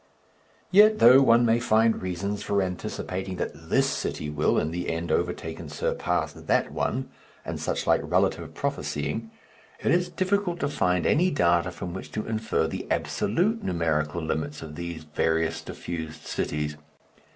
Yet, 0.71 0.97
though 0.97 1.21
one 1.21 1.45
may 1.45 1.59
find 1.59 2.01
reasons 2.01 2.41
for 2.41 2.63
anticipating 2.63 3.35
that 3.35 3.69
this 3.69 3.87
city 3.87 4.31
will 4.31 4.57
in 4.57 4.71
the 4.71 4.89
end 4.89 5.11
overtake 5.11 5.59
and 5.59 5.71
surpass 5.71 6.33
that 6.33 6.71
one 6.71 7.11
and 7.45 7.59
such 7.59 7.85
like 7.85 8.01
relative 8.03 8.55
prophesying, 8.55 9.29
it 9.79 9.91
is 9.91 10.09
difficult 10.09 10.59
to 10.61 10.69
find 10.69 11.05
any 11.05 11.29
data 11.29 11.69
from 11.69 11.93
which 11.93 12.11
to 12.13 12.25
infer 12.25 12.65
the 12.65 12.87
absolute 12.89 13.61
numerical 13.63 14.23
limits 14.23 14.63
of 14.63 14.73
these 14.73 15.03
various 15.03 15.61
diffused 15.61 16.25
cities. 16.25 16.77